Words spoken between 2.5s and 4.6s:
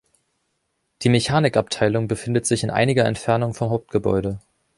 in einiger Entfernung vom Hauptgebäude.